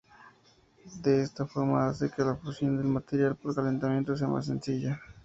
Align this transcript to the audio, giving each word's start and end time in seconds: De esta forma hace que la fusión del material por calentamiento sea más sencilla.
De 1.03 1.21
esta 1.21 1.45
forma 1.45 1.87
hace 1.87 2.09
que 2.09 2.23
la 2.23 2.33
fusión 2.33 2.75
del 2.75 2.87
material 2.87 3.35
por 3.35 3.53
calentamiento 3.53 4.17
sea 4.17 4.27
más 4.27 4.47
sencilla. 4.47 4.99